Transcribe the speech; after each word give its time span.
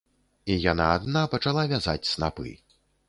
І 0.53 0.53
яна 0.71 0.87
адна 0.95 1.23
пачала 1.33 1.67
вязаць 1.75 2.09
снапы. 2.13 2.49